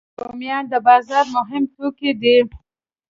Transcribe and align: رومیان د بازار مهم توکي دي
رومیان 0.21 0.63
د 0.71 0.73
بازار 0.87 1.25
مهم 1.35 1.63
توکي 1.75 2.11
دي 2.21 2.37